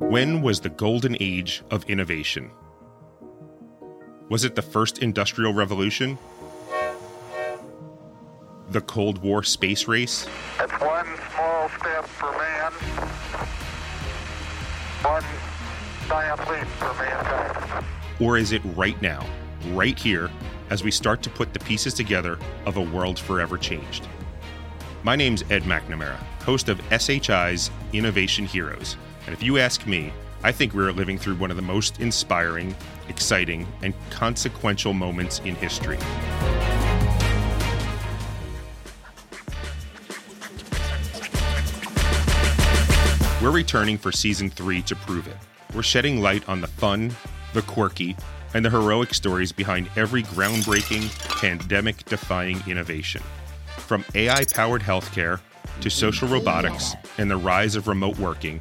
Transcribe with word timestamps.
When 0.00 0.40
was 0.40 0.60
the 0.60 0.70
golden 0.70 1.14
age 1.20 1.62
of 1.70 1.84
innovation? 1.84 2.50
Was 4.30 4.44
it 4.44 4.54
the 4.54 4.62
first 4.62 5.00
industrial 5.00 5.52
revolution? 5.52 6.18
The 8.70 8.80
Cold 8.80 9.18
War 9.18 9.42
space 9.42 9.86
race? 9.86 10.26
It's 10.58 10.72
one 10.80 11.06
small 11.34 11.68
step 11.68 12.06
for 12.06 12.32
man, 12.32 12.72
one 15.02 15.22
giant 16.08 16.40
leap 16.48 16.66
for 16.78 16.94
mankind. 16.94 17.84
Or 18.20 18.38
is 18.38 18.52
it 18.52 18.62
right 18.74 19.00
now, 19.02 19.26
right 19.72 19.98
here, 19.98 20.30
as 20.70 20.82
we 20.82 20.90
start 20.90 21.22
to 21.24 21.30
put 21.30 21.52
the 21.52 21.60
pieces 21.60 21.92
together 21.92 22.38
of 22.64 22.78
a 22.78 22.82
world 22.82 23.18
forever 23.18 23.58
changed? 23.58 24.08
My 25.02 25.14
name's 25.14 25.42
Ed 25.50 25.64
McNamara, 25.64 26.16
host 26.42 26.70
of 26.70 26.80
SHI's 26.90 27.70
Innovation 27.92 28.46
Heroes. 28.46 28.96
And 29.30 29.38
if 29.38 29.44
you 29.44 29.58
ask 29.58 29.86
me, 29.86 30.12
I 30.42 30.50
think 30.50 30.74
we're 30.74 30.90
living 30.90 31.16
through 31.16 31.36
one 31.36 31.52
of 31.52 31.56
the 31.56 31.62
most 31.62 32.00
inspiring, 32.00 32.74
exciting, 33.08 33.64
and 33.80 33.94
consequential 34.10 34.92
moments 34.92 35.38
in 35.44 35.54
history. 35.54 35.98
We're 43.40 43.52
returning 43.52 43.98
for 43.98 44.10
season 44.10 44.50
three 44.50 44.82
to 44.82 44.96
prove 44.96 45.28
it. 45.28 45.36
We're 45.76 45.84
shedding 45.84 46.20
light 46.20 46.48
on 46.48 46.60
the 46.60 46.66
fun, 46.66 47.14
the 47.52 47.62
quirky, 47.62 48.16
and 48.52 48.64
the 48.64 48.70
heroic 48.70 49.14
stories 49.14 49.52
behind 49.52 49.88
every 49.94 50.24
groundbreaking, 50.24 51.08
pandemic 51.40 52.04
defying 52.06 52.60
innovation. 52.66 53.22
From 53.76 54.04
AI 54.16 54.44
powered 54.46 54.82
healthcare 54.82 55.38
to 55.82 55.88
social 55.88 56.26
robotics 56.26 56.96
and 57.16 57.30
the 57.30 57.36
rise 57.36 57.76
of 57.76 57.86
remote 57.86 58.18
working, 58.18 58.60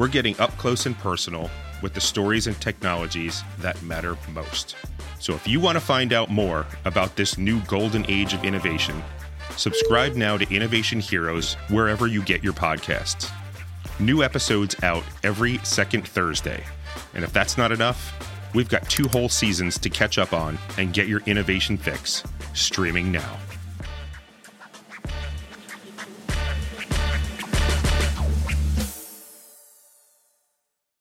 we're 0.00 0.08
getting 0.08 0.40
up 0.40 0.50
close 0.56 0.86
and 0.86 0.96
personal 0.96 1.50
with 1.82 1.92
the 1.92 2.00
stories 2.00 2.46
and 2.46 2.58
technologies 2.58 3.42
that 3.58 3.80
matter 3.82 4.16
most. 4.32 4.74
So 5.18 5.34
if 5.34 5.46
you 5.46 5.60
want 5.60 5.76
to 5.76 5.80
find 5.80 6.14
out 6.14 6.30
more 6.30 6.66
about 6.86 7.16
this 7.16 7.36
new 7.36 7.60
golden 7.64 8.10
age 8.10 8.32
of 8.32 8.42
innovation, 8.42 9.02
subscribe 9.58 10.14
now 10.14 10.38
to 10.38 10.50
Innovation 10.54 11.00
Heroes 11.00 11.52
wherever 11.68 12.06
you 12.06 12.22
get 12.22 12.42
your 12.42 12.54
podcasts. 12.54 13.30
New 13.98 14.22
episodes 14.22 14.74
out 14.82 15.04
every 15.22 15.58
second 15.58 16.08
Thursday. 16.08 16.64
And 17.12 17.22
if 17.22 17.34
that's 17.34 17.58
not 17.58 17.70
enough, 17.70 18.50
we've 18.54 18.70
got 18.70 18.88
two 18.88 19.06
whole 19.06 19.28
seasons 19.28 19.78
to 19.80 19.90
catch 19.90 20.16
up 20.16 20.32
on 20.32 20.56
and 20.78 20.94
get 20.94 21.08
your 21.08 21.20
innovation 21.26 21.76
fix 21.76 22.24
streaming 22.54 23.12
now. 23.12 23.36